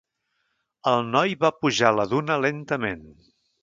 [0.93, 3.09] El noi va pujar la duna lentament.